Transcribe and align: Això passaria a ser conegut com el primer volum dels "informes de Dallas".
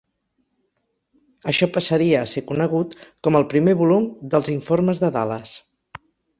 Això 1.53 1.67
passaria 1.75 2.23
a 2.23 2.31
ser 2.33 2.43
conegut 2.53 2.97
com 3.29 3.39
el 3.43 3.47
primer 3.53 3.77
volum 3.85 4.11
dels 4.35 4.53
"informes 4.59 5.07
de 5.07 5.15
Dallas". 5.21 5.57